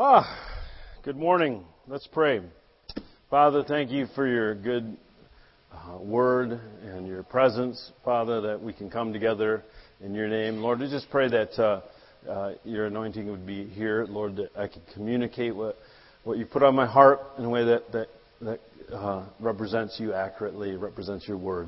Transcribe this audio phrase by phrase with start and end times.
[0.00, 0.32] Ah,
[1.02, 1.64] good morning.
[1.88, 2.40] Let's pray.
[3.30, 4.96] Father, thank you for your good
[5.72, 9.64] uh, word and your presence, Father, that we can come together
[10.00, 10.58] in your name.
[10.58, 11.80] Lord, I just pray that uh,
[12.30, 15.74] uh, your anointing would be here, Lord, that I could communicate what,
[16.22, 18.06] what you put on my heart in a way that, that,
[18.42, 18.60] that
[18.94, 21.66] uh, represents you accurately, represents your word.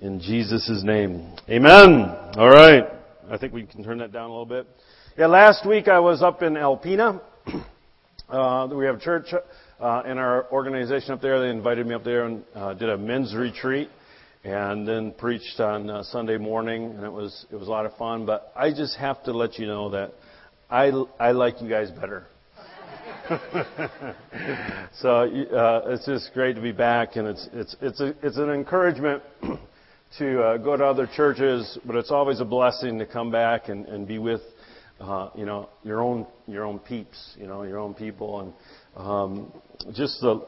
[0.00, 1.34] In Jesus' name.
[1.48, 2.02] Amen.
[2.36, 2.84] All right.
[3.28, 4.68] I think we can turn that down a little bit.
[5.18, 7.20] Yeah, last week I was up in Alpena.
[8.28, 9.26] Uh, we have a church
[9.80, 11.40] uh, in our organization up there.
[11.40, 13.90] They invited me up there and uh, did a men's retreat,
[14.44, 17.96] and then preached on uh, Sunday morning, and it was it was a lot of
[17.96, 18.26] fun.
[18.26, 20.14] But I just have to let you know that
[20.70, 22.26] I I like you guys better.
[25.00, 28.50] so uh, it's just great to be back, and it's it's it's a, it's an
[28.50, 29.22] encouragement
[30.18, 33.86] to uh, go to other churches, but it's always a blessing to come back and,
[33.86, 34.40] and be with
[35.00, 38.52] uh, you know, your own your own peeps, you know, your own people, and
[38.96, 39.52] um,
[39.94, 40.46] just the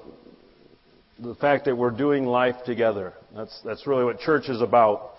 [1.18, 3.14] the fact that we're doing life together.
[3.34, 5.14] That's that's really what church is about.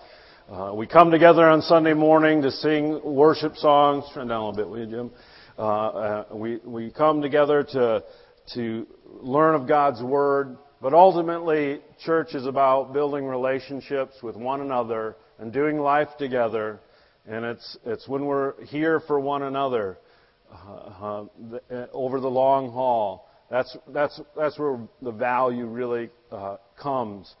[0.50, 4.04] Uh, we come together on Sunday morning to sing worship songs.
[4.14, 5.10] Turn down a little bit, will you, Jim?
[5.58, 8.02] Uh, uh, we we come together to
[8.54, 8.86] to
[9.20, 15.52] learn of God's word, but ultimately, church is about building relationships with one another and
[15.52, 16.80] doing life together
[17.28, 19.98] and it's, it's when we're here for one another
[20.50, 21.24] uh, uh,
[21.70, 23.28] uh, over the long haul.
[23.50, 27.34] That's, that's, that's where the value really uh, comes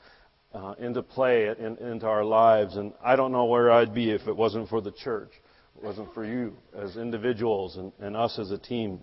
[0.52, 2.76] uh, into play in, into our lives.
[2.76, 5.30] And I don't know where I'd be if it wasn't for the church.
[5.76, 9.02] It wasn't for you as individuals and, and us as a team.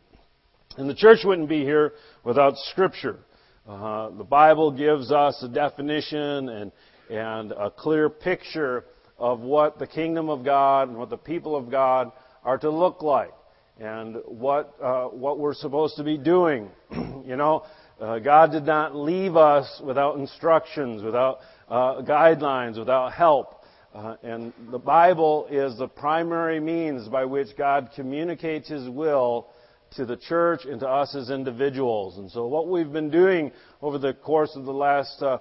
[0.78, 3.20] And the church wouldn't be here without Scripture.
[3.68, 6.72] Uh, the Bible gives us a definition and,
[7.10, 8.86] and a clear picture
[9.18, 12.12] of what the kingdom of God and what the people of God
[12.44, 13.34] are to look like
[13.80, 16.70] and what, uh, what we're supposed to be doing.
[16.92, 17.66] you know,
[18.00, 21.40] uh, God did not leave us without instructions, without
[21.70, 23.64] uh, guidelines, without help.
[23.94, 29.48] Uh, and the Bible is the primary means by which God communicates His will
[29.96, 32.18] to the church and to us as individuals.
[32.18, 35.38] And so, what we've been doing over the course of the last uh,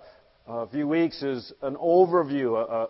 [0.47, 2.89] a few weeks is an overview, a,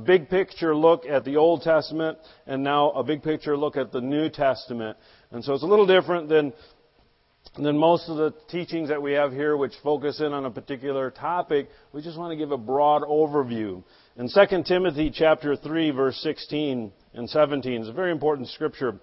[0.00, 4.00] big picture look at the Old Testament, and now a big picture look at the
[4.00, 4.96] New Testament.
[5.30, 6.52] And so it's a little different than
[7.58, 11.10] than most of the teachings that we have here, which focus in on a particular
[11.10, 11.68] topic.
[11.92, 13.84] We just want to give a broad overview.
[14.16, 18.98] In 2 Timothy chapter 3, verse 16 and 17 is a very important scripture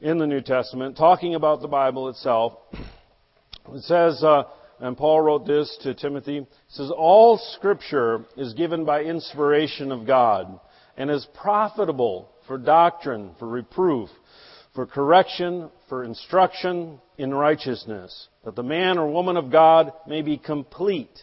[0.00, 2.54] in the New Testament, talking about the Bible itself.
[2.72, 4.22] It says.
[4.22, 4.44] Uh,
[4.84, 6.40] and Paul wrote this to Timothy.
[6.40, 10.60] He says, All scripture is given by inspiration of God
[10.98, 14.10] and is profitable for doctrine, for reproof,
[14.74, 20.36] for correction, for instruction in righteousness, that the man or woman of God may be
[20.36, 21.18] complete,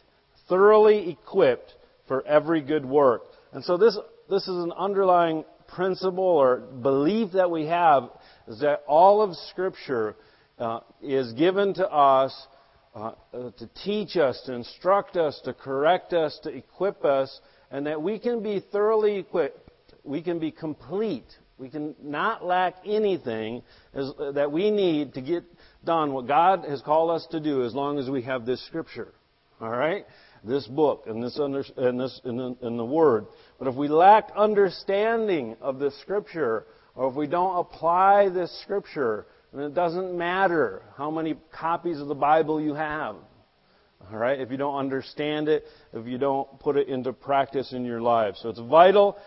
[0.50, 1.71] thoroughly equipped
[2.07, 3.21] for every good work.
[3.53, 3.95] And so this,
[4.27, 8.09] this is an underlying principle or belief that we have
[8.47, 10.16] is that all of Scripture
[10.57, 12.47] uh, is given to us
[12.94, 17.40] uh, uh, to teach us, to instruct us, to correct us, to equip us,
[17.72, 19.72] and that we can be thoroughly equipped.
[20.03, 21.28] We can be complete.
[21.57, 23.62] We can not lack anything
[23.94, 25.44] as, uh, that we need to get
[25.85, 29.13] done what God has called us to do as long as we have this scripture.
[29.62, 30.06] All right?
[30.44, 33.28] This book and this, under, and this and the, and the word.
[33.59, 36.66] But if we lack understanding of the scripture,
[36.96, 42.07] or if we don't apply this scripture, and it doesn't matter how many copies of
[42.07, 43.16] the Bible you have.
[44.12, 44.39] All right?
[44.39, 48.35] If you don't understand it, if you don't put it into practice in your life.
[48.38, 49.17] So it's vital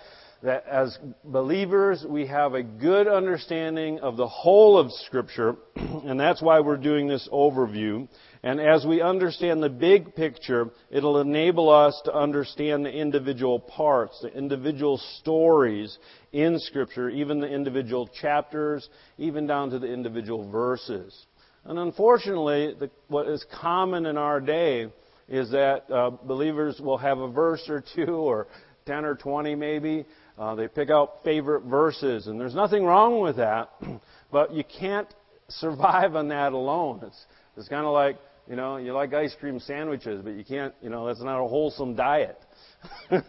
[0.44, 6.42] that as believers we have a good understanding of the whole of Scripture, and that's
[6.42, 8.06] why we're doing this overview.
[8.42, 14.20] And as we understand the big picture, it'll enable us to understand the individual parts,
[14.20, 15.96] the individual stories
[16.32, 18.86] in Scripture, even the individual chapters,
[19.16, 21.24] even down to the individual verses.
[21.64, 24.92] And unfortunately, the, what is common in our day
[25.26, 28.46] is that uh, believers will have a verse or two, or
[28.86, 30.04] 10 or 20 maybe.
[30.38, 33.70] Uh, they pick out favorite verses, and there's nothing wrong with that,
[34.32, 35.08] but you can't
[35.48, 37.00] survive on that alone.
[37.04, 37.24] It's,
[37.56, 38.16] it's kind of like
[38.48, 41.48] you know, you like ice cream sandwiches, but you can't, you know, that's not a
[41.48, 42.38] wholesome diet.
[43.10, 43.20] All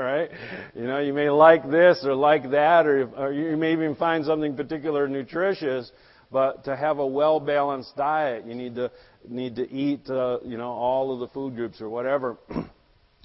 [0.00, 0.30] right?
[0.74, 4.24] You know, you may like this or like that, or, or you may even find
[4.24, 5.92] something particular nutritious,
[6.32, 8.90] but to have a well balanced diet, you need to
[9.28, 12.38] need to eat, uh, you know, all of the food groups or whatever.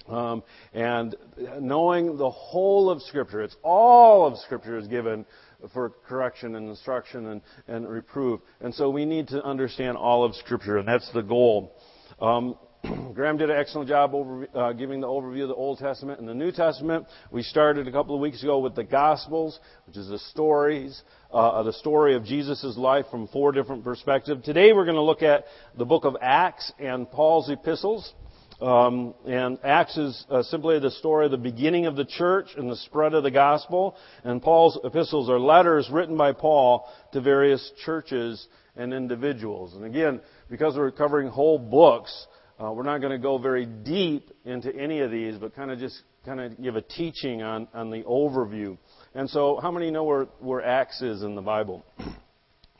[0.08, 0.42] Um,
[0.72, 1.14] and
[1.60, 5.26] knowing the whole of Scripture, it's all of Scripture is given
[5.72, 8.40] for correction and instruction and, and reproof.
[8.60, 11.72] And so we need to understand all of Scripture, and that's the goal.
[12.20, 12.56] Um,
[13.14, 16.28] Graham did an excellent job over, uh, giving the overview of the Old Testament and
[16.28, 17.06] the New Testament.
[17.30, 21.62] We started a couple of weeks ago with the Gospels, which is the stories, uh,
[21.62, 24.44] the story of Jesus' life from four different perspectives.
[24.44, 25.44] Today we're going to look at
[25.76, 28.12] the book of Acts and Paul's epistles.
[28.60, 32.70] Um, and Acts is uh, simply the story of the beginning of the church and
[32.70, 33.96] the spread of the gospel.
[34.24, 39.74] And Paul's epistles are letters written by Paul to various churches and individuals.
[39.74, 42.26] And again, because we're covering whole books,
[42.58, 45.78] uh, we're not going to go very deep into any of these, but kind of
[45.78, 48.78] just kind of give a teaching on, on the overview.
[49.14, 51.84] And so, how many know where, where Acts is in the Bible?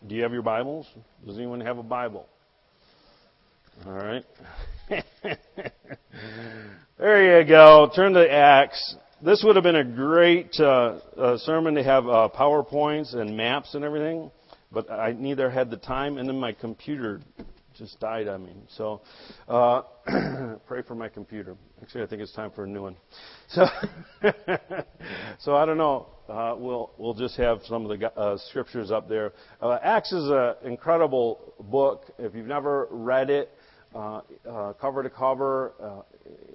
[0.07, 0.87] Do you have your Bibles?
[1.27, 2.27] Does anyone have a Bible?
[3.87, 4.25] All right.
[6.99, 7.91] there you go.
[7.95, 8.97] Turn to Acts.
[9.23, 13.75] This would have been a great uh, uh, sermon to have uh, PowerPoints and maps
[13.75, 14.31] and everything,
[14.71, 17.21] but I neither had the time, and then my computer
[17.77, 18.53] just died on me.
[18.69, 19.01] So
[19.49, 19.83] uh,
[20.67, 21.57] pray for my computer.
[21.83, 22.97] Actually, I think it's time for a new one.
[23.49, 23.67] So,
[25.41, 26.07] so I don't know.
[26.29, 29.33] Uh, we'll we'll just have some of the uh, scriptures up there.
[29.83, 32.05] Acts is an incredible book.
[32.19, 33.51] If you've never read it,
[33.95, 36.03] uh, uh, cover to cover, uh,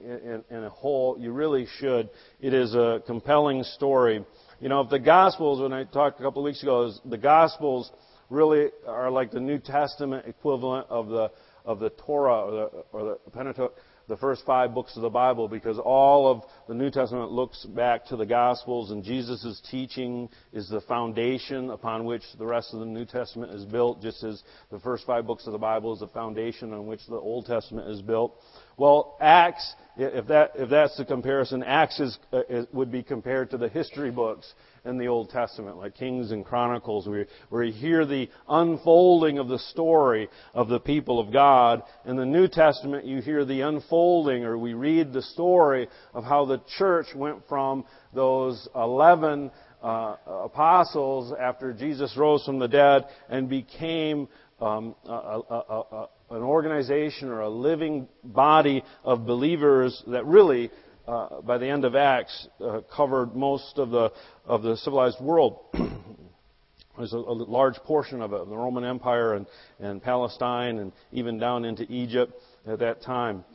[0.03, 2.09] in, in, a whole, you really should.
[2.39, 4.23] It is a compelling story.
[4.59, 7.91] You know, if the Gospels, when I talked a couple of weeks ago, the Gospels
[8.29, 11.31] really are like the New Testament equivalent of the
[11.65, 13.73] of the Torah or the, or the Pentateuch,
[14.07, 18.05] the first five books of the Bible, because all of the New Testament looks back
[18.07, 22.85] to the Gospels, and Jesus' teaching is the foundation upon which the rest of the
[22.85, 26.07] New Testament is built, just as the first five books of the Bible is the
[26.07, 28.35] foundation on which the Old Testament is built.
[28.77, 32.41] Well, Acts, if that if that's the comparison, Acts is, uh,
[32.73, 34.53] would be compared to the history books
[34.85, 39.47] in the Old Testament, like Kings and Chronicles, where, where you hear the unfolding of
[39.47, 41.83] the story of the people of God.
[42.05, 46.45] In the New Testament, you hear the unfolding, or we read the story of how
[46.45, 49.51] the church went from those 11
[49.83, 54.27] uh, apostles after Jesus rose from the dead and became
[54.59, 60.71] um, a, a, a, an organization or a living body of believers that really
[61.07, 64.11] uh, by the end of Acts, uh, covered most of the
[64.51, 65.61] of the civilized world.
[66.97, 69.45] There's a, a, large portion of it, the Roman Empire and,
[69.79, 72.33] and Palestine, and even down into Egypt
[72.67, 73.45] at that time.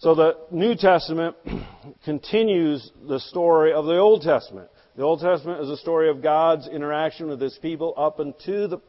[0.00, 1.36] So the New Testament
[2.04, 4.68] continues the story of the Old Testament.
[4.94, 8.80] The Old Testament is a story of God's interaction with His people up until the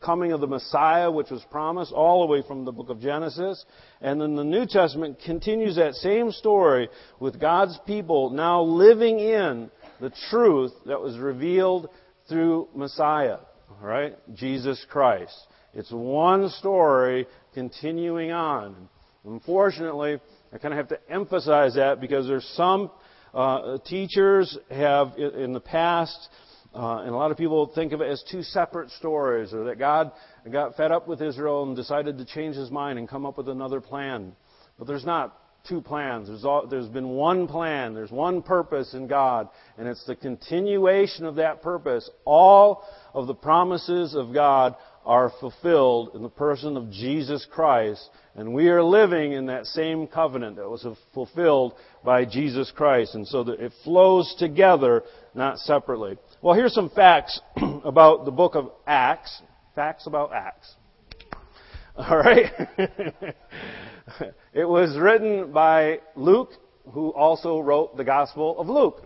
[0.00, 3.64] coming of the Messiah, which was promised all the way from the book of Genesis.
[4.00, 6.88] And then the New Testament continues that same story
[7.18, 9.70] with God's people now living in
[10.00, 11.88] the truth that was revealed
[12.28, 13.38] through Messiah,
[13.80, 14.16] right?
[14.34, 15.36] Jesus Christ.
[15.74, 18.88] It's one story continuing on.
[19.24, 20.18] Unfortunately,
[20.52, 22.90] I kind of have to emphasize that because there's some
[23.34, 26.28] uh, teachers have in the past
[26.74, 29.78] uh, and a lot of people think of it as two separate stories, or that
[29.78, 30.12] God
[30.50, 33.48] got fed up with Israel and decided to change his mind and come up with
[33.48, 34.32] another plan.
[34.78, 35.36] But there's not
[35.68, 36.28] two plans.
[36.28, 37.94] There's, all, there's been one plan.
[37.94, 42.08] There's one purpose in God, and it's the continuation of that purpose.
[42.24, 48.52] All of the promises of God are fulfilled in the person of Jesus Christ, and
[48.52, 53.44] we are living in that same covenant that was fulfilled by Jesus Christ, and so
[53.44, 55.02] that it flows together,
[55.34, 56.18] not separately.
[56.42, 57.40] Well, here's some facts
[57.84, 59.40] about the book of Acts.
[59.74, 60.74] Facts about Acts.
[62.08, 62.46] All right.
[64.54, 66.50] it was written by Luke,
[66.92, 69.02] who also wrote the Gospel of Luke.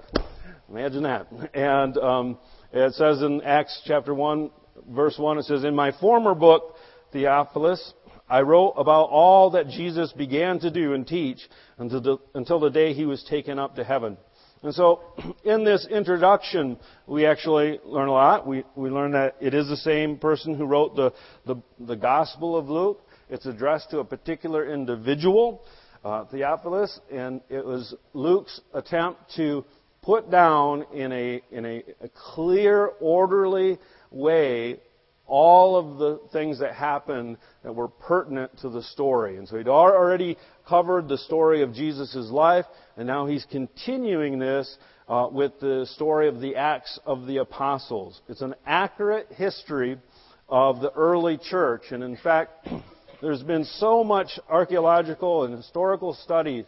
[0.68, 1.26] Imagine that.
[1.54, 2.38] And um,
[2.70, 4.50] it says in Acts chapter 1,
[4.90, 6.76] verse 1, it says, In my former book,
[7.12, 7.94] Theophilus,
[8.28, 11.38] I wrote about all that Jesus began to do and teach
[11.78, 14.18] until the, until the day he was taken up to heaven.
[14.62, 15.00] And so,
[15.44, 18.46] in this introduction, we actually learn a lot.
[18.46, 21.12] We, we learn that it is the same person who wrote the,
[21.46, 23.00] the, the Gospel of Luke.
[23.28, 25.62] It's addressed to a particular individual,
[26.04, 29.64] uh, Theophilus, and it was Luke's attempt to
[30.02, 33.78] put down in a, in a, a clear, orderly
[34.10, 34.80] way
[35.26, 39.36] all of the things that happened that were pertinent to the story.
[39.36, 40.36] And so he'd already
[40.68, 44.76] covered the story of Jesus' life, and now he's continuing this
[45.08, 48.20] uh, with the story of the Acts of the Apostles.
[48.28, 49.98] It's an accurate history
[50.48, 52.68] of the early church, and in fact,
[53.22, 56.66] there's been so much archaeological and historical studies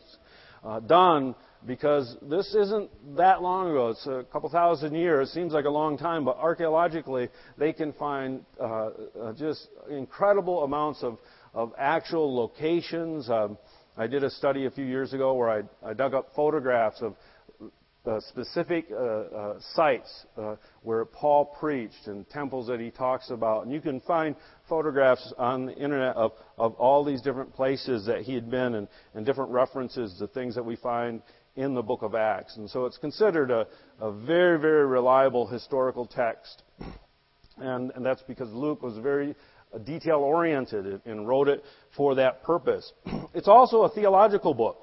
[0.64, 1.34] uh, done
[1.66, 3.88] because this isn't that long ago.
[3.88, 5.28] It's a couple thousand years.
[5.28, 8.90] It seems like a long time, but archaeologically, they can find uh,
[9.21, 11.18] uh, just incredible amounts of,
[11.54, 13.30] of actual locations.
[13.30, 13.56] Um,
[13.97, 17.14] I did a study a few years ago where I, I dug up photographs of
[18.06, 23.64] uh, specific uh, uh, sites uh, where Paul preached and temples that he talks about.
[23.64, 24.37] And you can find
[24.68, 28.88] photographs on the internet of, of all these different places that he had been and,
[29.14, 31.23] and different references to things that we find
[31.56, 32.56] in the book of Acts.
[32.56, 33.66] And so it's considered a,
[34.00, 36.62] a very, very reliable historical text.
[37.56, 39.34] And, and that's because Luke was very
[39.73, 41.62] uh, detail oriented and wrote it
[41.96, 42.92] for that purpose.
[43.34, 44.78] It's also a theological book.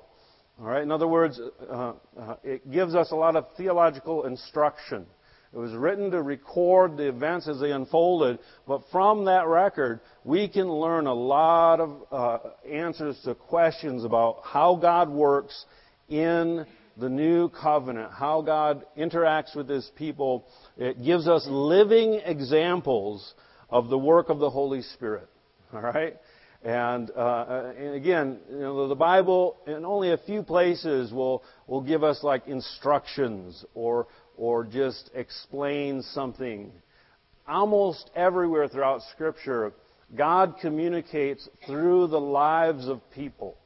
[0.59, 0.83] All right.
[0.83, 5.05] In other words, uh, uh, it gives us a lot of theological instruction.
[5.53, 10.47] It was written to record the events as they unfolded, but from that record, we
[10.47, 12.37] can learn a lot of uh,
[12.69, 15.65] answers to questions about how God works
[16.11, 16.65] in
[16.97, 20.45] the new covenant, how God interacts with his people.
[20.77, 23.33] It gives us living examples
[23.69, 25.29] of the work of the Holy Spirit.
[25.73, 26.17] All right?
[26.63, 31.81] And, uh, and again, you know, the Bible in only a few places will, will
[31.81, 36.71] give us like instructions or, or just explain something.
[37.47, 39.73] Almost everywhere throughout Scripture,
[40.15, 43.57] God communicates through the lives of people.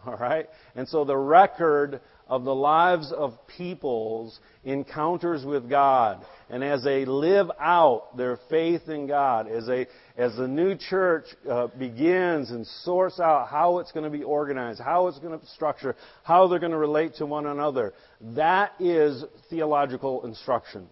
[0.06, 0.48] All right?
[0.74, 7.06] And so the record of the lives of people's encounters with God, and as they
[7.06, 9.86] live out their faith in God, as, they,
[10.16, 14.78] as the new church uh, begins and sorts out how it's going to be organized,
[14.78, 19.24] how it's going to structure, how they're going to relate to one another, that is
[19.48, 20.86] theological instruction.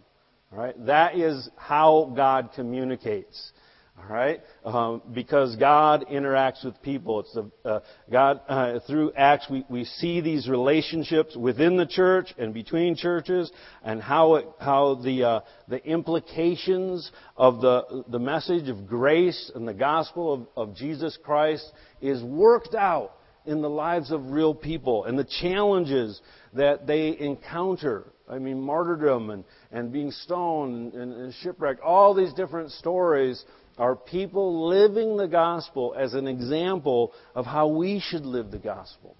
[0.52, 0.86] All right?
[0.86, 3.52] That is how God communicates.
[3.98, 7.20] All right, um, because God interacts with people.
[7.20, 7.80] It's the, uh,
[8.12, 13.50] God uh, through Acts we, we see these relationships within the church and between churches,
[13.82, 19.66] and how it, how the uh, the implications of the the message of grace and
[19.66, 21.64] the gospel of, of Jesus Christ
[22.02, 23.12] is worked out
[23.46, 26.20] in the lives of real people and the challenges
[26.52, 28.12] that they encounter.
[28.28, 33.44] I mean, martyrdom and, and being stoned and, and shipwrecked, all these different stories
[33.78, 39.16] are people living the gospel as an example of how we should live the gospel.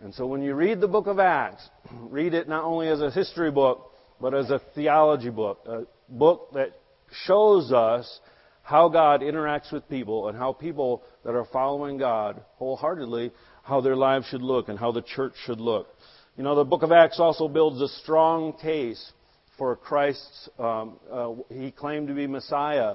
[0.00, 3.10] And so when you read the book of Acts, read it not only as a
[3.10, 6.78] history book, but as a theology book, a book that
[7.24, 8.20] shows us
[8.62, 13.96] how God interacts with people and how people that are following God wholeheartedly, how their
[13.96, 15.88] lives should look and how the church should look.
[16.36, 19.12] You know, the book of Acts also builds a strong case
[19.56, 22.94] for Christ's, um, uh, he claimed to be Messiah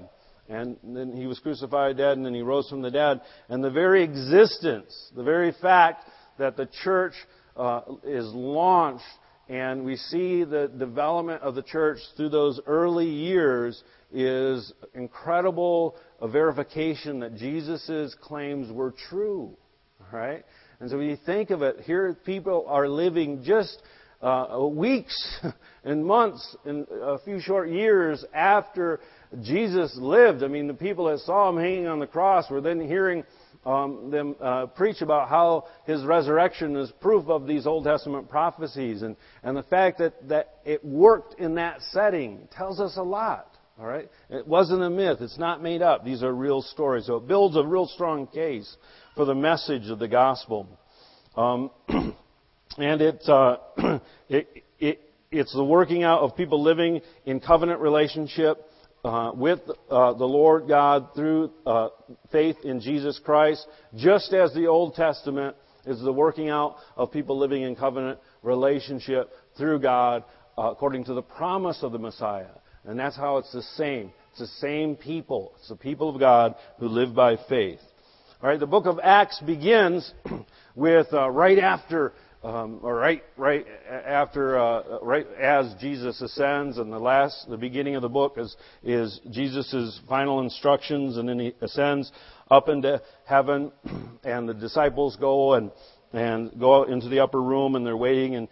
[0.50, 3.22] and then he was crucified dead, and then he rose from the dead.
[3.50, 6.06] And the very existence, the very fact
[6.38, 7.14] that the church
[7.56, 9.04] uh, is launched,
[9.48, 16.28] and we see the development of the church through those early years, is incredible a
[16.28, 19.58] verification that Jesus' claims were true.
[20.12, 20.44] Right?
[20.80, 23.82] And so when you think of it, here people are living just
[24.24, 25.38] uh, weeks
[25.84, 29.00] and months and a few short years after
[29.42, 30.44] Jesus lived.
[30.44, 33.24] I mean, the people that saw him hanging on the cross were then hearing
[33.66, 39.02] um, them uh, preach about how his resurrection is proof of these Old Testament prophecies.
[39.02, 43.50] And, and the fact that, that it worked in that setting tells us a lot.
[43.80, 44.10] All right?
[44.30, 45.18] It wasn't a myth.
[45.22, 46.06] It's not made up.
[46.06, 47.08] These are real stories.
[47.08, 48.76] So it builds a real strong case
[49.16, 50.68] for the message of the gospel.
[51.36, 51.72] Um,
[52.78, 53.58] and it, uh,
[54.30, 54.48] it,
[54.80, 55.02] it,
[55.32, 58.58] it's the working out of people living in covenant relationship
[59.04, 61.90] uh, with uh, the Lord God through uh,
[62.32, 63.66] faith in Jesus Christ,
[63.96, 69.30] just as the Old Testament is the working out of people living in covenant relationship
[69.58, 70.24] through God
[70.58, 72.48] uh, according to the promise of the Messiah.
[72.86, 74.12] And that's how it's the same.
[74.32, 75.54] It's the same people.
[75.60, 77.80] It's the people of God who live by faith.
[78.42, 80.14] All right, the book of Acts begins
[80.76, 86.92] with uh, right after um, or right, right after, uh, right as Jesus ascends, and
[86.92, 91.54] the last, the beginning of the book is is Jesus' final instructions, and then he
[91.62, 92.12] ascends
[92.52, 93.72] up into heaven,
[94.26, 95.72] and the disciples go and
[96.12, 98.36] and go out into the upper room, and they're waiting.
[98.36, 98.48] And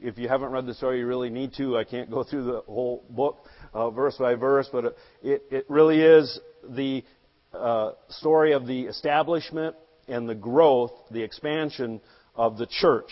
[0.00, 1.76] if you haven't read the story, you really need to.
[1.76, 6.00] I can't go through the whole book uh, verse by verse, but it it really
[6.00, 7.04] is the
[7.52, 9.76] uh, story of the establishment
[10.08, 12.00] and the growth, the expansion
[12.34, 13.10] of the church.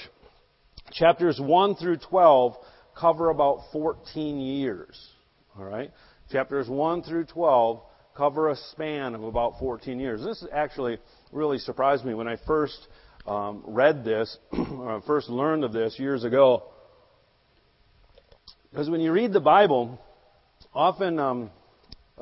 [0.91, 2.57] Chapters 1 through 12
[2.99, 5.09] cover about 14 years.
[5.59, 5.91] All right?
[6.31, 7.83] Chapters 1 through 12
[8.17, 10.23] cover a span of about 14 years.
[10.23, 10.99] This actually
[11.31, 12.87] really surprised me when I first
[13.27, 16.65] um, read this, or first learned of this years ago.
[18.71, 20.01] Because when you read the Bible,
[20.75, 21.51] often um,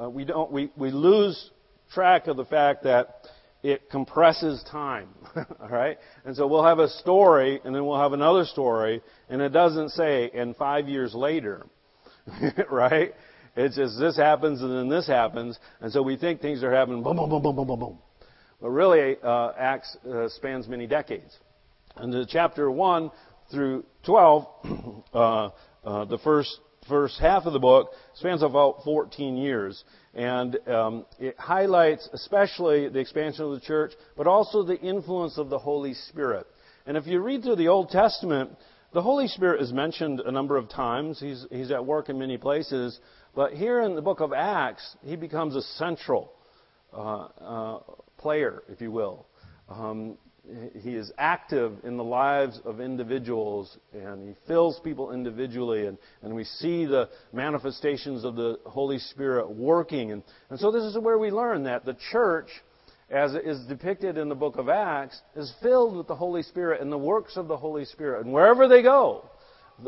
[0.00, 1.50] uh, we don't we, we lose
[1.92, 3.26] track of the fact that
[3.62, 5.08] it compresses time.
[5.36, 9.40] all right, and so we'll have a story, and then we'll have another story, and
[9.42, 11.66] it doesn't say "and five years later,"
[12.70, 13.14] right?
[13.56, 17.02] It's just this happens and then this happens, and so we think things are happening
[17.02, 17.98] boom, boom, boom, boom, boom, boom, boom.
[18.60, 21.36] But really, uh, Acts uh, spans many decades.
[21.96, 23.10] And the chapter 1
[23.50, 24.46] through 12,
[25.14, 25.48] uh,
[25.84, 29.84] uh, the first, first half of the book, spans about 14 years.
[30.14, 35.50] And um, it highlights especially the expansion of the church, but also the influence of
[35.50, 36.46] the Holy Spirit.
[36.86, 38.50] And if you read through the Old Testament,
[38.92, 41.20] the Holy Spirit is mentioned a number of times.
[41.20, 42.98] He's, he's at work in many places.
[43.34, 46.32] But here in the book of Acts, he becomes a central
[46.92, 47.78] uh, uh,
[48.18, 49.26] player, if you will.
[49.68, 50.18] Um,
[50.82, 56.34] he is active in the lives of individuals and he fills people individually and, and
[56.34, 60.12] we see the manifestations of the Holy Spirit working.
[60.12, 62.48] And, and so this is where we learn that the church,
[63.10, 66.80] as it is depicted in the book of Acts, is filled with the Holy Spirit
[66.80, 68.24] and the works of the Holy Spirit.
[68.24, 69.28] And wherever they go,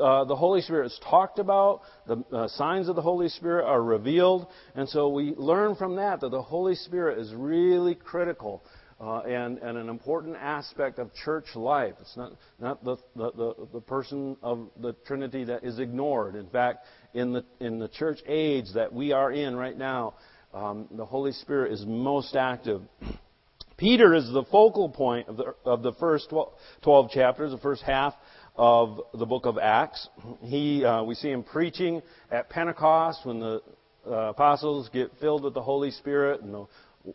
[0.01, 3.83] uh, the Holy Spirit is talked about, the uh, signs of the Holy Spirit are
[3.83, 8.63] revealed, and so we learn from that that the Holy Spirit is really critical
[9.03, 11.95] uh, and, and an important aspect of church life.
[12.01, 16.37] It's not, not the, the, the, person of the Trinity that is ignored.
[16.37, 20.15] In fact, in the, in the church age that we are in right now,
[20.55, 22.83] um, the Holy Spirit is most active.
[23.77, 27.83] Peter is the focal point of the, of the first 12, 12 chapters, the first
[27.83, 28.15] half
[28.55, 30.09] of the book of Acts.
[30.43, 33.63] He, uh, we see him preaching at Pentecost when the
[34.07, 36.67] uh, apostles get filled with the Holy Spirit and the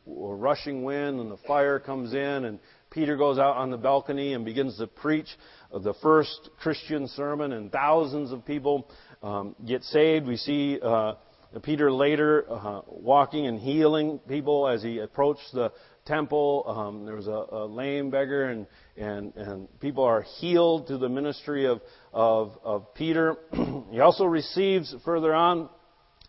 [0.06, 4.46] rushing wind and the fire comes in and Peter goes out on the balcony and
[4.46, 5.27] begins to preach
[5.72, 8.89] the first Christian sermon and thousands of people
[9.22, 10.25] um, get saved.
[10.25, 11.13] We see uh,
[11.63, 15.71] Peter later uh, walking and healing people as he approached the
[16.06, 16.63] temple.
[16.67, 21.10] Um, there was a, a lame beggar, and, and, and people are healed through the
[21.10, 21.82] ministry of,
[22.13, 23.36] of, of Peter.
[23.91, 25.69] he also receives further on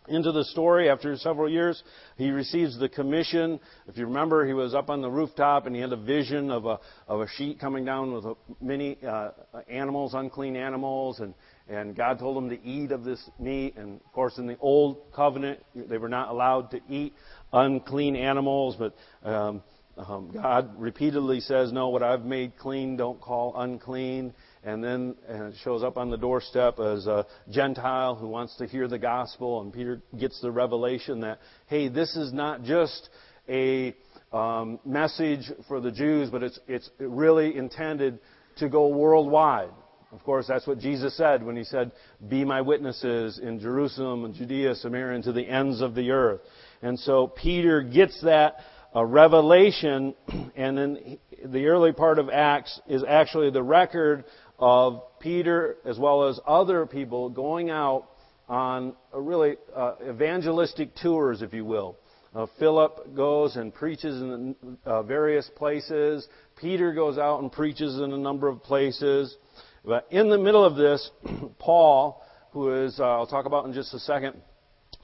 [0.09, 1.81] into the story after several years.
[2.17, 3.59] He receives the commission.
[3.87, 6.65] If you remember he was up on the rooftop and he had a vision of
[6.65, 9.29] a of a sheet coming down with a, many uh,
[9.69, 11.33] animals unclean animals and
[11.67, 13.77] and God told him to eat of this meat.
[13.77, 17.13] And of course in the old covenant they were not allowed to eat
[17.53, 19.61] unclean animals but um,
[20.07, 24.33] um, God repeatedly says, No, what I've made clean, don't call unclean.
[24.63, 28.87] And then it shows up on the doorstep as a Gentile who wants to hear
[28.87, 29.61] the gospel.
[29.61, 33.09] And Peter gets the revelation that, hey, this is not just
[33.47, 33.95] a
[34.33, 38.19] um, message for the Jews, but it's, it's really intended
[38.57, 39.69] to go worldwide.
[40.11, 41.91] Of course, that's what Jesus said when he said,
[42.27, 46.41] Be my witnesses in Jerusalem and Judea, Samaria, and to the ends of the earth.
[46.81, 48.57] And so Peter gets that
[48.93, 50.15] a revelation,
[50.55, 54.25] and then the early part of Acts is actually the record
[54.59, 58.09] of Peter as well as other people going out
[58.47, 61.97] on really uh, evangelistic tours, if you will.
[62.35, 66.27] Uh, Philip goes and preaches in uh, various places.
[66.59, 69.35] Peter goes out and preaches in a number of places.
[69.83, 71.09] But in the middle of this,
[71.59, 74.35] Paul, who is, uh, I'll talk about in just a second,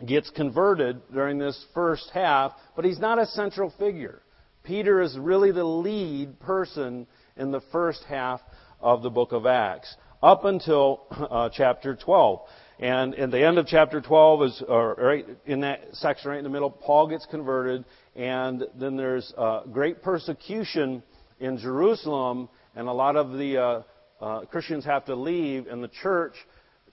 [0.06, 4.22] gets converted during this first half, but he's not a central figure.
[4.64, 8.42] Peter is really the lead person in the first half
[8.80, 12.40] of the book of Acts, up until uh, chapter 12.
[12.80, 16.50] And in the end of chapter 12 is right in that section right in the
[16.50, 16.70] middle.
[16.70, 17.86] Paul gets converted,
[18.16, 21.02] and then there's uh, great persecution
[21.40, 23.82] in Jerusalem, and a lot of the uh,
[24.22, 26.34] uh Christians have to leave, and the church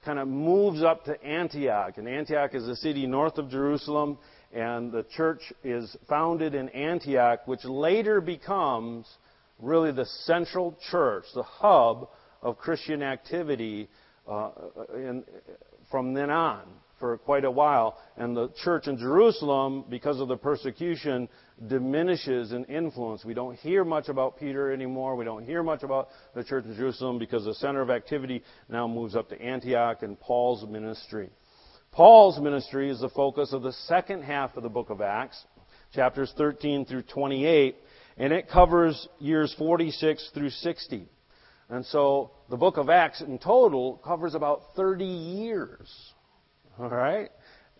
[0.04, 1.96] kind of moves up to Antioch.
[1.96, 4.18] And Antioch is a city north of Jerusalem,
[4.52, 9.08] and the church is founded in Antioch, which later becomes
[9.62, 12.08] really the central church, the hub
[12.42, 13.88] of Christian activity
[14.28, 14.50] uh,
[14.94, 15.24] in,
[15.90, 16.62] from then on
[16.98, 17.98] for quite a while.
[18.16, 21.28] And the church in Jerusalem, because of the persecution,
[21.66, 23.24] diminishes in influence.
[23.24, 25.16] We don't hear much about Peter anymore.
[25.16, 28.86] We don't hear much about the church in Jerusalem because the center of activity now
[28.86, 31.30] moves up to Antioch and Paul's ministry.
[31.90, 35.44] Paul's ministry is the focus of the second half of the book of Acts,
[35.94, 37.76] chapters 13 through 28,
[38.16, 41.08] and it covers years 46 through 60.
[41.68, 45.88] And so the book of Acts in total covers about 30 years.
[46.78, 47.30] All right?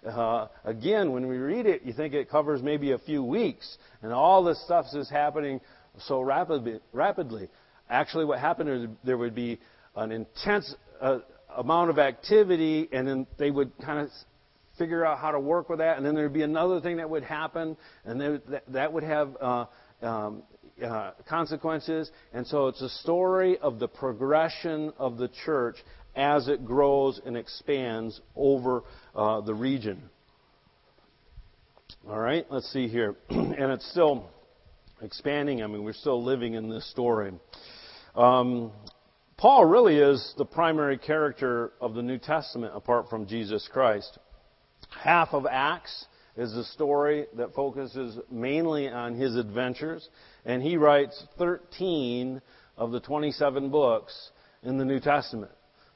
[0.06, 4.12] Uh, again, when we read it, you think it covers maybe a few weeks, and
[4.12, 5.60] all this stuff is happening
[6.06, 6.80] so rapidly.
[6.92, 7.48] rapidly.
[7.88, 9.60] actually, what happened is there would be
[9.94, 11.18] an intense uh,
[11.56, 14.10] amount of activity, and then they would kind of
[14.78, 17.22] figure out how to work with that, and then there'd be another thing that would
[17.22, 19.66] happen, and then that, that would have uh,
[20.02, 20.42] um,
[20.82, 22.10] uh, consequences.
[22.32, 25.76] And so it's a story of the progression of the church
[26.14, 28.82] as it grows and expands over
[29.14, 30.02] uh, the region.
[32.08, 33.16] All right, let's see here.
[33.30, 34.28] and it's still
[35.00, 35.62] expanding.
[35.62, 37.32] I mean, we're still living in this story.
[38.14, 38.72] Um,
[39.36, 44.18] Paul really is the primary character of the New Testament apart from Jesus Christ.
[44.90, 50.08] Half of Acts is a story that focuses mainly on his adventures,
[50.44, 52.40] and he writes 13
[52.76, 54.30] of the 27 books
[54.62, 55.52] in the New Testament.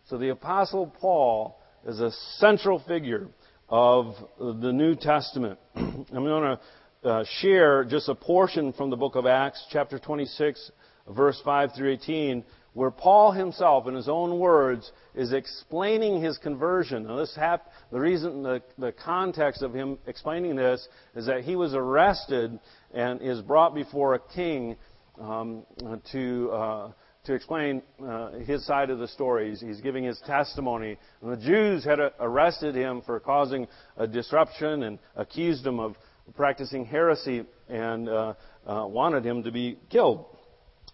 [0.09, 3.29] So the Apostle Paul is a central figure
[3.69, 5.59] of the New Testament.
[5.75, 6.59] I'm going
[7.03, 10.71] to uh, share just a portion from the book of Acts, chapter 26,
[11.09, 12.45] verse 5 through 18,
[12.77, 17.05] where Paul himself, in his own words, is explaining his conversion.
[17.05, 21.57] Now, this hap- the reason, the, the context of him explaining this is that he
[21.57, 22.61] was arrested
[22.93, 24.77] and is brought before a king
[25.19, 25.65] um,
[26.13, 26.93] to uh,
[27.25, 29.49] to explain uh, his side of the story.
[29.51, 30.99] He's, he's, giving his testimony.
[31.23, 35.97] And the Jews had uh, arrested him for causing a disruption and accused him of
[36.35, 38.35] practicing heresy and uh,
[38.67, 40.36] uh wanted him to be killed.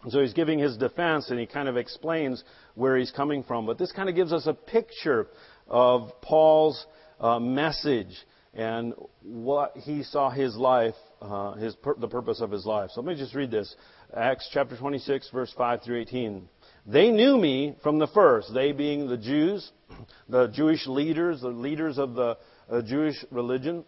[0.08, 2.42] So he's giving his defense and he kind of explains
[2.74, 3.66] where he's coming from.
[3.66, 5.28] But this kind of gives us a picture
[5.68, 6.84] of Paul's
[7.20, 8.16] uh, message
[8.54, 12.90] and what he saw his life, uh, his the purpose of his life.
[12.92, 13.74] So let me just read this.
[14.14, 16.48] Acts chapter 26, verse 5 through 18.
[16.86, 19.70] They knew me from the first, they being the Jews,
[20.28, 22.36] the Jewish leaders, the leaders of the
[22.70, 23.84] uh, Jewish religion.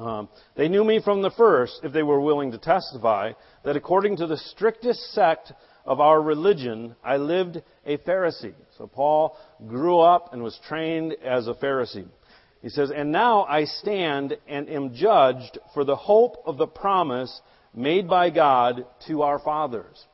[0.00, 3.32] Um, they knew me from the first, if they were willing to testify,
[3.64, 5.52] that according to the strictest sect
[5.84, 8.54] of our religion, I lived a Pharisee.
[8.78, 9.36] So Paul
[9.68, 12.08] grew up and was trained as a Pharisee.
[12.62, 17.40] He says, And now I stand and am judged for the hope of the promise
[17.74, 20.06] made by God to our fathers.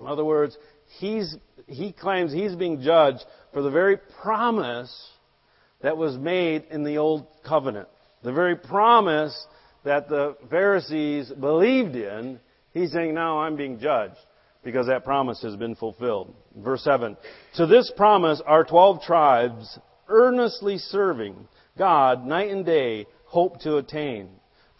[0.00, 0.56] In other words,
[0.98, 5.10] he's, he claims he's being judged for the very promise
[5.82, 7.88] that was made in the Old Covenant.
[8.22, 9.46] The very promise
[9.84, 12.38] that the Pharisees believed in,
[12.72, 14.18] he's saying, now I'm being judged
[14.62, 16.34] because that promise has been fulfilled.
[16.56, 17.16] Verse 7.
[17.56, 24.28] To this promise our twelve tribes, earnestly serving God night and day, hope to attain.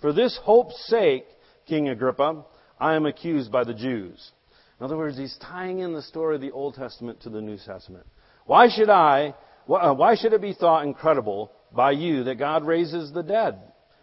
[0.01, 1.25] For this hope's sake,
[1.67, 2.45] King Agrippa,
[2.79, 4.33] I am accused by the Jews.
[4.79, 7.57] In other words, he's tying in the story of the Old Testament to the New
[7.57, 8.07] Testament.
[8.47, 9.35] Why should I,
[9.69, 13.59] uh, why should it be thought incredible by you that God raises the dead.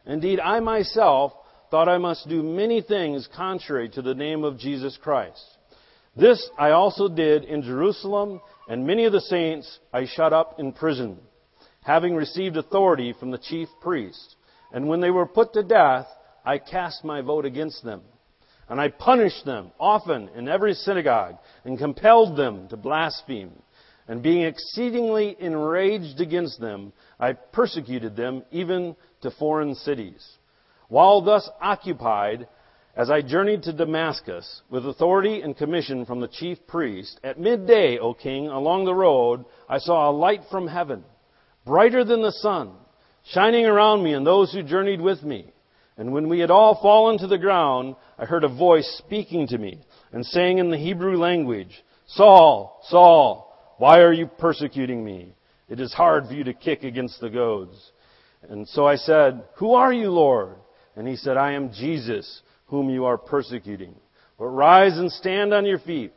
[0.06, 1.34] Indeed, I myself
[1.70, 5.44] thought I must do many things contrary to the name of Jesus Christ.
[6.16, 10.74] This I also did in Jerusalem, and many of the saints I shut up in
[10.74, 11.18] prison,
[11.84, 14.36] having received authority from the chief priests.
[14.74, 16.08] And when they were put to death,
[16.46, 18.02] I cast my vote against them.
[18.68, 23.52] And I punished them often in every synagogue, and compelled them to blaspheme.
[24.10, 30.28] And being exceedingly enraged against them, I persecuted them even to foreign cities.
[30.88, 32.48] While thus occupied,
[32.96, 38.00] as I journeyed to Damascus with authority and commission from the chief priest, at midday,
[38.00, 41.04] O king, along the road, I saw a light from heaven,
[41.64, 42.72] brighter than the sun,
[43.32, 45.54] shining around me and those who journeyed with me.
[45.98, 49.58] And when we had all fallen to the ground, I heard a voice speaking to
[49.60, 53.49] me and saying in the Hebrew language, Saul, Saul,
[53.80, 55.34] why are you persecuting me?
[55.70, 57.92] It is hard for you to kick against the goads.
[58.50, 60.58] And so I said, Who are you, Lord?
[60.98, 63.96] And he said, I am Jesus, whom you are persecuting.
[64.38, 66.12] But rise and stand on your feet,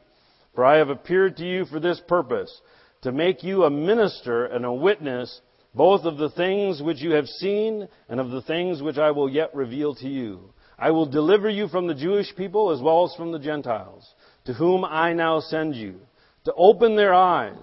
[0.56, 2.60] for I have appeared to you for this purpose,
[3.02, 5.40] to make you a minister and a witness
[5.72, 9.28] both of the things which you have seen and of the things which I will
[9.28, 10.52] yet reveal to you.
[10.76, 14.12] I will deliver you from the Jewish people as well as from the Gentiles,
[14.46, 16.00] to whom I now send you
[16.44, 17.56] to open their eyes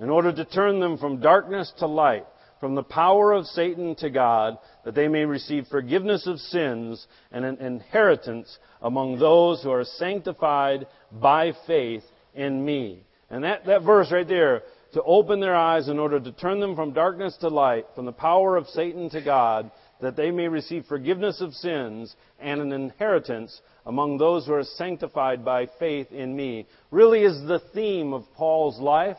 [0.00, 2.26] in order to turn them from darkness to light,
[2.60, 7.44] from the power of Satan to God, that they may receive forgiveness of sins and
[7.44, 12.02] an inheritance among those who are sanctified by faith
[12.34, 13.04] in me.
[13.30, 14.62] And that, that verse right there,
[14.94, 18.12] to open their eyes in order to turn them from darkness to light, from the
[18.12, 19.70] power of Satan to God,
[20.04, 25.42] that they may receive forgiveness of sins and an inheritance among those who are sanctified
[25.42, 29.16] by faith in me, really is the theme of Paul's life.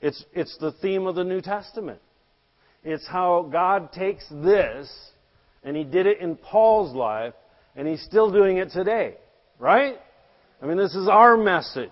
[0.00, 2.00] It's, it's the theme of the New Testament.
[2.82, 4.92] It's how God takes this,
[5.62, 7.34] and He did it in Paul's life,
[7.76, 9.14] and He's still doing it today.
[9.60, 9.98] Right?
[10.60, 11.90] I mean, this is our message.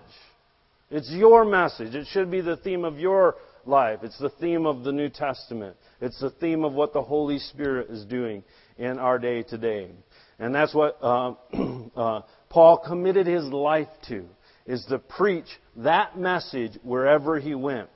[0.90, 1.94] It's your message.
[1.94, 3.36] It should be the theme of your
[3.66, 4.00] life.
[4.02, 5.76] It's the theme of the New Testament.
[6.00, 8.42] It's the theme of what the Holy Spirit is doing
[8.78, 9.90] in our day today.
[10.38, 11.34] And that's what uh,
[11.96, 14.26] uh, Paul committed his life to,
[14.66, 17.88] is to preach that message wherever he went.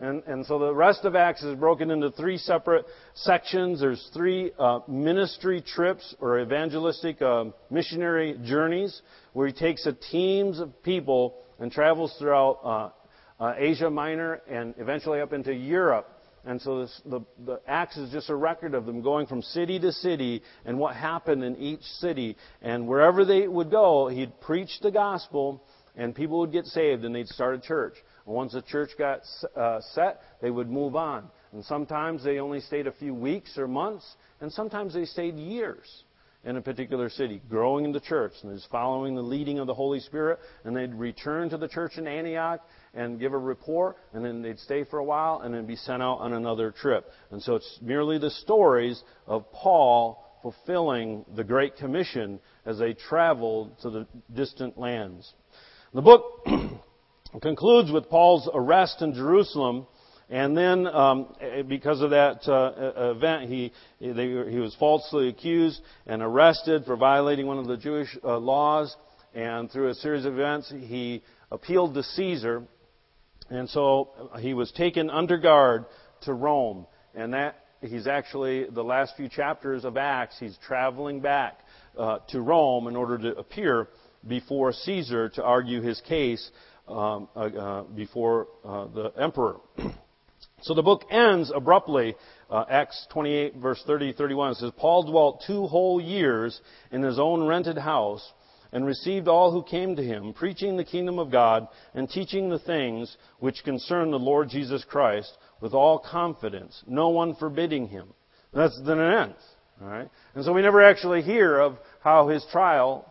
[0.00, 3.80] And, and so the rest of Acts is broken into three separate sections.
[3.80, 9.02] There's three uh, ministry trips or evangelistic uh, missionary journeys
[9.32, 12.92] where he takes a teams of people and travels throughout
[13.40, 16.08] uh, Asia Minor and eventually up into Europe.
[16.44, 19.78] And so this, the, the Acts is just a record of them going from city
[19.80, 22.36] to city and what happened in each city.
[22.62, 25.62] And wherever they would go, he'd preach the gospel
[25.96, 27.94] and people would get saved and they'd start a church.
[28.24, 29.20] And once a church got
[29.56, 31.28] uh, set, they would move on.
[31.52, 34.06] And sometimes they only stayed a few weeks or months,
[34.40, 36.04] and sometimes they stayed years
[36.48, 39.74] in a particular city, growing in the church, and is following the leading of the
[39.74, 44.24] Holy Spirit, and they'd return to the church in Antioch and give a report, and
[44.24, 47.04] then they'd stay for a while, and then be sent out on another trip.
[47.30, 53.78] And so it's merely the stories of Paul fulfilling the Great Commission as they traveled
[53.82, 55.30] to the distant lands.
[55.92, 56.46] The book
[57.42, 59.86] concludes with Paul's arrest in Jerusalem.
[60.30, 61.34] And then, um,
[61.68, 67.46] because of that uh, event, he, they, he was falsely accused and arrested for violating
[67.46, 68.94] one of the Jewish uh, laws.
[69.34, 72.64] And through a series of events, he appealed to Caesar.
[73.48, 75.86] And so he was taken under guard
[76.22, 76.86] to Rome.
[77.14, 81.60] And that, he's actually, the last few chapters of Acts, he's traveling back
[81.96, 83.88] uh, to Rome in order to appear
[84.26, 86.50] before Caesar to argue his case
[86.86, 89.56] um, uh, uh, before uh, the emperor.
[90.62, 92.16] so the book ends abruptly.
[92.50, 97.46] Uh, Acts 28, verse 30 31 says, Paul dwelt two whole years in his own
[97.46, 98.32] rented house
[98.72, 102.58] and received all who came to him, preaching the kingdom of God and teaching the
[102.58, 108.08] things which concern the Lord Jesus Christ with all confidence, no one forbidding him.
[108.52, 109.42] That's then it ends.
[109.80, 110.08] All right?
[110.34, 113.10] And so we never actually hear of how his trial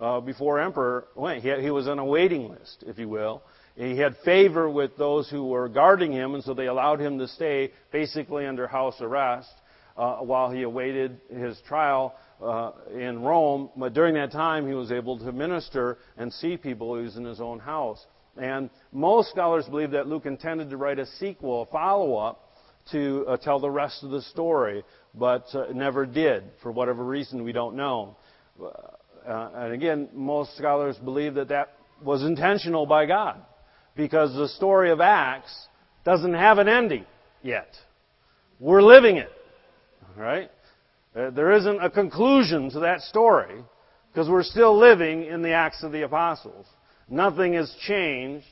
[0.00, 1.42] uh, before emperor went.
[1.42, 3.42] He, he was on a waiting list, if you will.
[3.78, 7.28] He had favor with those who were guarding him, and so they allowed him to
[7.28, 9.52] stay basically under house arrest
[9.96, 13.70] uh, while he awaited his trial uh, in Rome.
[13.76, 16.96] But during that time, he was able to minister and see people.
[16.96, 18.04] He was in his own house.
[18.36, 22.50] And most scholars believe that Luke intended to write a sequel, a follow up,
[22.90, 24.82] to uh, tell the rest of the story,
[25.14, 26.42] but uh, never did.
[26.64, 28.16] For whatever reason, we don't know.
[28.60, 33.40] Uh, and again, most scholars believe that that was intentional by God
[33.98, 35.66] because the story of Acts
[36.04, 37.04] doesn't have an ending
[37.42, 37.74] yet.
[38.60, 39.30] We're living it.
[40.16, 40.50] Right?
[41.14, 43.56] Uh, there isn't a conclusion to that story
[44.10, 46.66] because we're still living in the Acts of the Apostles.
[47.10, 48.46] Nothing has changed.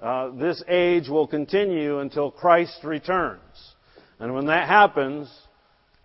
[0.00, 3.74] Uh, this age will continue until Christ returns.
[4.18, 5.30] And when that happens,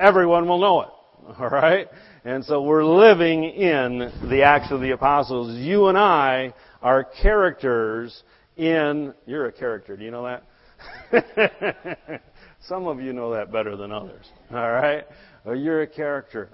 [0.02, 0.90] everyone will know it.
[1.40, 1.88] All right?
[2.26, 5.58] And so we're living in the Acts of the Apostles.
[5.58, 8.22] You and I are characters
[8.62, 10.44] in, you're a character, do you know that?
[12.68, 14.26] Some of you know that better than others.
[14.52, 15.06] All right?
[15.46, 16.50] You're a character.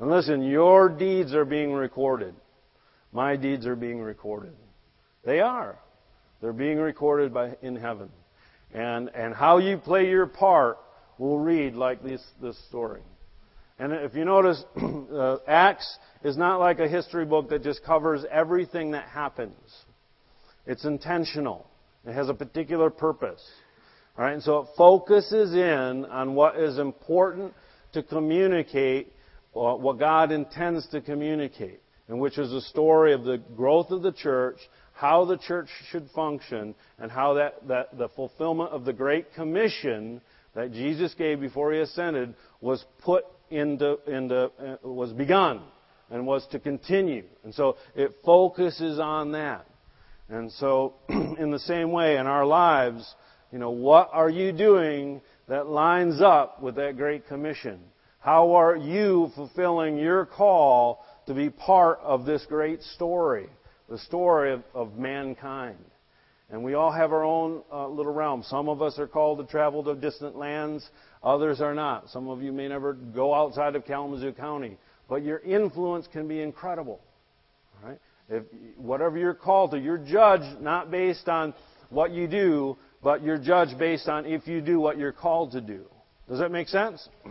[0.00, 2.34] And listen, your deeds are being recorded.
[3.12, 4.54] My deeds are being recorded.
[5.24, 5.78] They are.
[6.40, 8.10] They're being recorded by, in heaven.
[8.72, 10.78] And, and how you play your part
[11.18, 13.02] will read like this, this story.
[13.78, 14.62] And if you notice,
[15.12, 19.56] uh, Acts is not like a history book that just covers everything that happens.
[20.68, 21.66] It's intentional.
[22.06, 23.42] It has a particular purpose.
[24.16, 27.54] All right, and so it focuses in on what is important
[27.94, 29.12] to communicate,
[29.56, 34.02] uh, what God intends to communicate, and which is a story of the growth of
[34.02, 34.58] the church,
[34.92, 40.20] how the church should function, and how that, that the fulfillment of the Great Commission
[40.54, 45.62] that Jesus gave before he ascended was put into, into, uh, was begun
[46.10, 47.24] and was to continue.
[47.44, 49.67] And so it focuses on that.
[50.28, 53.14] And so, in the same way, in our lives,
[53.52, 57.80] you know, what are you doing that lines up with that Great Commission?
[58.20, 63.48] How are you fulfilling your call to be part of this great story,
[63.88, 65.78] the story of, of mankind?
[66.50, 68.42] And we all have our own uh, little realm.
[68.42, 70.88] Some of us are called to travel to distant lands.
[71.22, 72.08] Others are not.
[72.10, 74.78] Some of you may never go outside of Kalamazoo County.
[75.08, 77.00] But your influence can be incredible.
[77.82, 77.98] Right?
[78.28, 78.44] If,
[78.76, 81.54] whatever you're called to, you're judged not based on
[81.90, 85.60] what you do, but you're judged based on if you do what you're called to
[85.60, 85.84] do.
[86.28, 87.08] Does that make sense?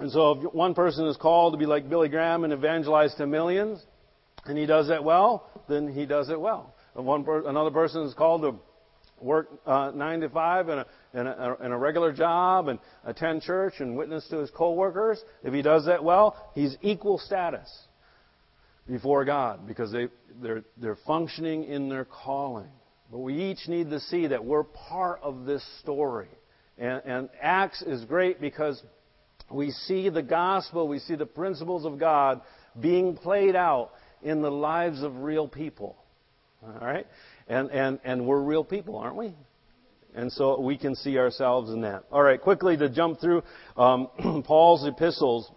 [0.00, 3.26] And so if one person is called to be like Billy Graham and evangelize to
[3.26, 3.84] millions,
[4.44, 6.72] and he does that well, then he does it well.
[6.94, 8.54] one per, another person is called to
[9.20, 13.42] work uh, nine to five in a, in, a, in a regular job and attend
[13.42, 17.87] church and witness to his coworkers, if he does that well, he's equal status
[18.88, 20.08] before God because they,
[20.42, 22.70] they're, they're functioning in their calling.
[23.10, 26.28] But we each need to see that we're part of this story.
[26.76, 28.82] And, and Acts is great because
[29.50, 32.42] we see the gospel, we see the principles of God
[32.78, 33.90] being played out
[34.22, 35.96] in the lives of real people.
[36.62, 37.06] All right?
[37.48, 39.34] And, and, and we're real people, aren't we?
[40.14, 42.04] And so we can see ourselves in that.
[42.10, 43.42] All right, quickly to jump through
[43.76, 44.08] um,
[44.46, 45.50] Paul's epistles,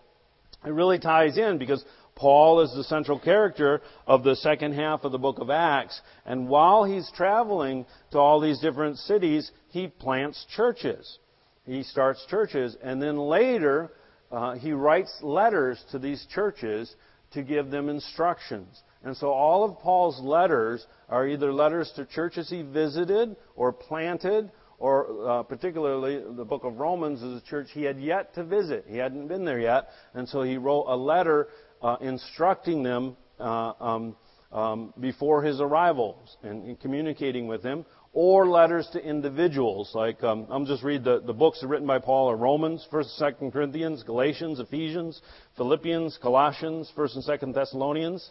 [0.65, 1.83] it really ties in because
[2.15, 5.99] Paul is the central character of the second half of the book of Acts.
[6.25, 11.19] And while he's traveling to all these different cities, he plants churches.
[11.65, 12.75] He starts churches.
[12.83, 13.91] And then later,
[14.31, 16.93] uh, he writes letters to these churches
[17.33, 18.81] to give them instructions.
[19.03, 24.51] And so all of Paul's letters are either letters to churches he visited or planted,
[24.77, 28.85] or uh, particularly the book of Romans is a church he had yet to visit.
[28.87, 29.89] He hadn't been there yet.
[30.13, 31.47] And so he wrote a letter
[31.81, 34.15] uh, instructing them uh, um,
[34.51, 39.91] um, before his arrival and, and, communicating with them, or letters to individuals.
[39.95, 43.17] Like um, I'm just read the, the books written by Paul are Romans, First, and
[43.17, 45.21] Second Corinthians, Galatians, Ephesians,
[45.55, 48.29] Philippians, Colossians, First and Second Thessalonians,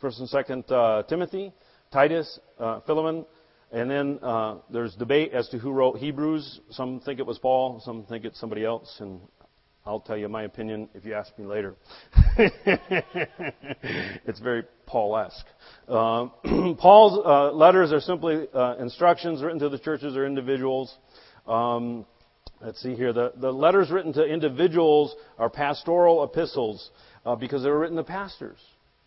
[0.00, 1.52] First and Second uh, Timothy,
[1.92, 3.24] Titus, uh, Philemon.
[3.72, 6.60] And then uh, there's debate as to who wrote Hebrews.
[6.70, 9.20] Some think it was Paul, some think it's somebody else, and
[9.90, 11.74] I'll tell you my opinion if you ask me later.
[14.24, 15.46] it's very Paul-esque.
[15.88, 16.28] Uh,
[16.78, 20.96] Paul's uh, letters are simply uh, instructions written to the churches or individuals.
[21.44, 22.06] Um,
[22.60, 23.12] let's see here.
[23.12, 26.92] The, the letters written to individuals are pastoral epistles
[27.26, 28.60] uh, because they were written to pastors.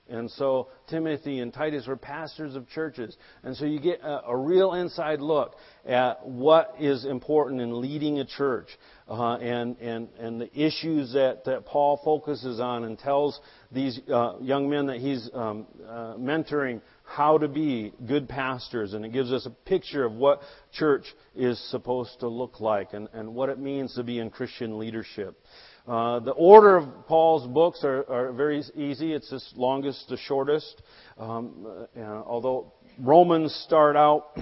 [0.10, 3.16] And so Timothy and Titus were pastors of churches.
[3.44, 8.20] And so you get a, a real inside look at what is important in leading
[8.20, 8.68] a church
[9.08, 13.40] uh, and, and, and the issues that, that Paul focuses on and tells
[13.72, 18.94] these uh, young men that he's um, uh, mentoring how to be good pastors.
[18.94, 23.10] And it gives us a picture of what church is supposed to look like and,
[23.14, 25.38] and what it means to be in Christian leadership.
[25.86, 29.12] Uh, the order of Paul's books are, are, very easy.
[29.12, 30.82] It's the longest to shortest.
[31.18, 34.38] Um, uh, although Romans start out,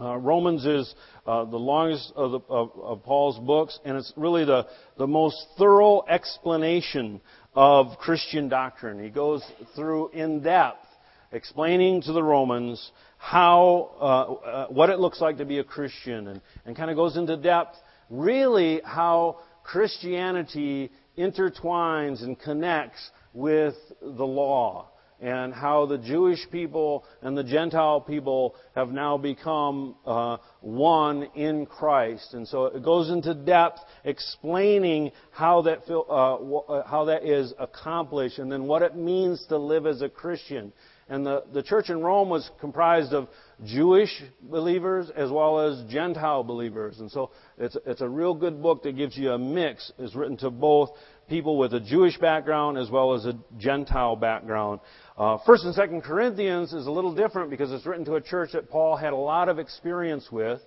[0.00, 0.94] uh, Romans is
[1.26, 4.66] uh, the longest of, the, of, of, Paul's books, and it's really the,
[4.98, 7.20] the most thorough explanation
[7.54, 9.02] of Christian doctrine.
[9.02, 9.42] He goes
[9.74, 10.86] through in depth
[11.32, 16.28] explaining to the Romans how uh, uh, what it looks like to be a Christian,
[16.28, 17.76] and, and kind of goes into depth
[18.10, 24.88] really how Christianity intertwines and connects with the law
[25.20, 31.66] and how the Jewish people and the Gentile people have now become uh, one in
[31.66, 32.34] Christ.
[32.34, 38.38] And so it goes into depth explaining how that, uh, uh, how that is accomplished
[38.38, 40.72] and then what it means to live as a Christian.
[41.08, 43.28] And the, the church in Rome was comprised of
[43.64, 47.00] Jewish believers as well as Gentile believers.
[47.00, 49.90] And so it's, it's a real good book that gives you a mix.
[49.98, 50.90] It's written to both
[51.28, 54.80] people with a Jewish background as well as a Gentile background.
[55.16, 58.50] Uh, First and Second Corinthians is a little different because it's written to a church
[58.52, 60.60] that Paul had a lot of experience with.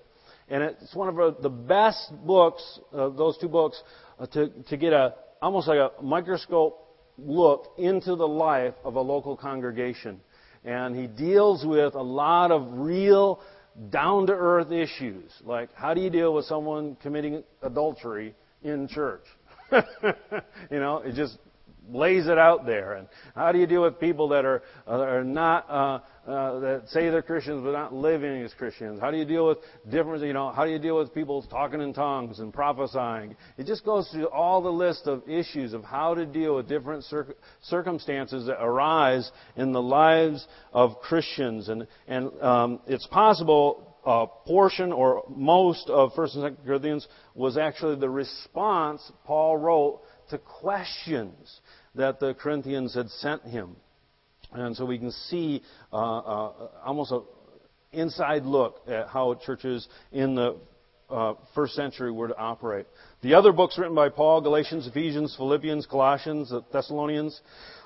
[0.49, 3.82] And it's one of the best books, uh, those two books,
[4.19, 6.88] uh, to, to get a, almost like a microscope
[7.19, 10.21] look into the life of a local congregation
[10.63, 13.41] and he deals with a lot of real
[13.89, 19.23] down to earth issues, like how do you deal with someone committing adultery in church?
[19.71, 21.37] you know, it just
[21.91, 22.93] lays it out there.
[22.93, 25.99] And how do you deal with people that are uh, are not uh,
[26.30, 28.99] uh, that say they're Christians but not living as Christians?
[28.99, 29.58] How do you deal with
[29.89, 30.23] different?
[30.23, 33.36] You know, how do you deal with people talking in tongues and prophesying?
[33.58, 37.04] It just goes through all the list of issues of how to deal with different
[37.06, 41.69] cir- circumstances that arise in the lives of Christians.
[41.69, 47.58] And and um, it's possible a portion or most of First and Second Corinthians was
[47.58, 51.60] actually the response Paul wrote to questions
[51.96, 53.75] that the Corinthians had sent him.
[54.52, 55.62] And so we can see
[55.94, 56.52] uh, uh,
[56.83, 57.21] almost an
[57.92, 60.58] inside look at how churches in the
[61.10, 62.85] uh, first century were to operate.
[63.21, 67.40] The other books written by Paul, Galatians, Ephesians, Philippians, Colossians, Thessalonians,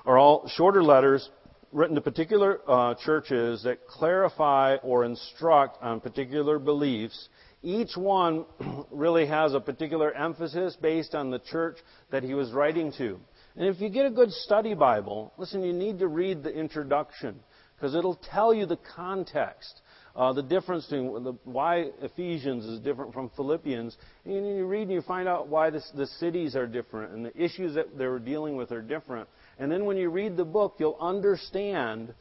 [0.06, 1.30] are all shorter letters
[1.72, 7.30] written to particular uh, churches that clarify or instruct on particular beliefs.
[7.64, 8.45] Each one
[8.91, 11.78] really has a particular emphasis based on the church
[12.12, 13.20] that he was writing to.
[13.56, 17.39] And if you get a good study Bible, listen, you need to read the introduction
[17.76, 19.82] because it'll tell you the context
[20.16, 23.97] uh, the difference between the, why Ephesians is different from Philippians.
[24.26, 27.36] And you read and you find out why this, the cities are different and the
[27.41, 29.28] issues that they were dealing with are different.
[29.58, 32.14] And then when you read the book, you'll understand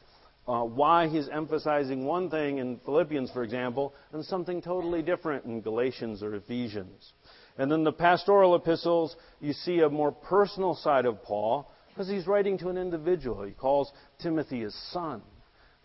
[0.47, 5.61] uh, why he's emphasizing one thing in Philippians, for example, and something totally different in
[5.61, 7.13] Galatians or Ephesians.
[7.57, 12.25] And then the pastoral epistles, you see a more personal side of Paul because he's
[12.25, 13.43] writing to an individual.
[13.43, 15.21] He calls Timothy his son,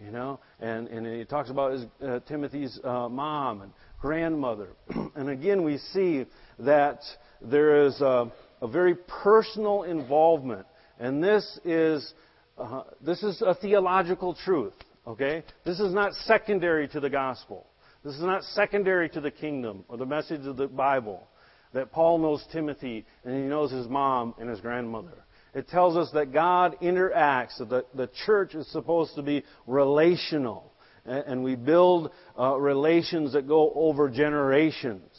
[0.00, 4.68] you know, and, and he talks about his, uh, Timothy's uh, mom and grandmother.
[5.14, 6.24] and again, we see
[6.60, 7.00] that
[7.42, 10.66] there is a, a very personal involvement.
[10.98, 12.14] And this is
[12.58, 14.72] uh, this is a theological truth,
[15.06, 15.44] okay?
[15.64, 17.66] This is not secondary to the gospel.
[18.04, 21.28] This is not secondary to the kingdom or the message of the Bible.
[21.74, 25.24] That Paul knows Timothy and he knows his mom and his grandmother.
[25.54, 30.72] It tells us that God interacts, that the, church is supposed to be relational.
[31.04, 35.10] And, we build uh, relations that go over generations.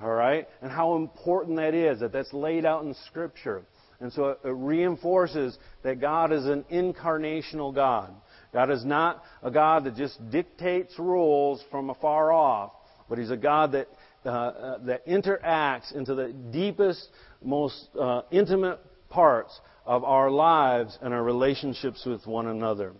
[0.00, 0.46] All right?
[0.60, 3.62] And how important that is, that that's laid out in Scripture.
[4.00, 8.12] And so it reinforces that God is an incarnational God.
[8.52, 12.72] God is not a God that just dictates rules from afar off,
[13.08, 13.88] but He's a God that,
[14.24, 17.08] uh, uh, that interacts into the deepest,
[17.42, 22.92] most uh, intimate parts of our lives and our relationships with one another.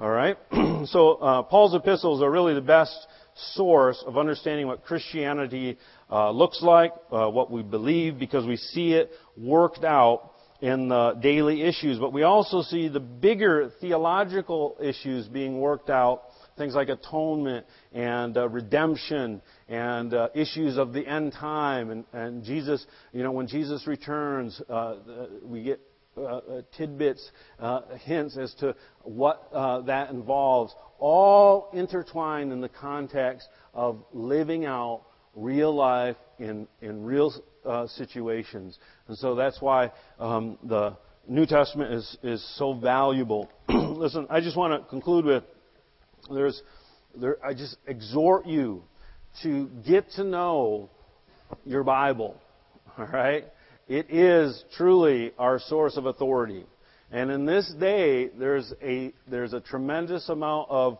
[0.00, 0.36] All right?
[0.86, 3.06] so uh, Paul's epistles are really the best
[3.52, 5.78] source of understanding what Christianity
[6.10, 11.62] uh, looks like, what we believe, because we see it worked out in the daily
[11.62, 16.22] issues, but we also see the bigger theological issues being worked out,
[16.56, 21.90] things like atonement and uh, redemption and uh, issues of the end time.
[21.90, 24.96] And, and, Jesus, you know, when Jesus returns, uh,
[25.42, 25.80] we get
[26.16, 27.28] uh, uh, tidbits,
[27.58, 29.50] uh, hints as to what
[29.86, 35.02] that involves, all intertwined in the context of living out
[35.34, 37.34] real life in, in real
[37.64, 38.78] uh, situations.
[39.08, 40.96] And so that's why um, the
[41.26, 43.50] New Testament is, is so valuable.
[43.68, 45.44] Listen, I just want to conclude with
[46.32, 46.60] there's,
[47.16, 48.82] there, I just exhort you
[49.42, 50.90] to get to know
[51.64, 52.40] your Bible.
[52.98, 53.44] All right?
[53.88, 56.64] It is truly our source of authority.
[57.10, 60.98] And in this day, there's a, there's a tremendous amount of,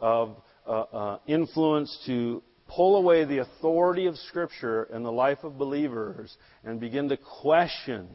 [0.00, 5.56] of uh, uh, influence to pull away the authority of Scripture in the life of
[5.56, 8.08] believers and begin to question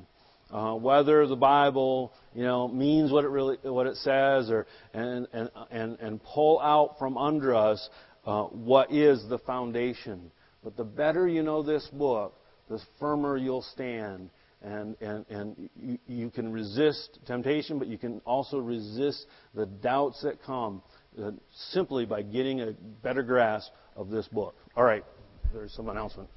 [0.51, 5.27] uh, whether the Bible, you know, means what it really what it says, or and
[5.33, 7.89] and and, and pull out from under us
[8.25, 10.31] uh, what is the foundation.
[10.63, 12.39] But the better you know this book,
[12.69, 14.29] the firmer you'll stand.
[14.63, 19.25] And, and, and you, you can resist temptation, but you can also resist
[19.55, 20.83] the doubts that come
[21.19, 21.31] uh,
[21.71, 24.53] simply by getting a better grasp of this book.
[24.75, 25.03] All right,
[25.51, 26.29] there's some announcement.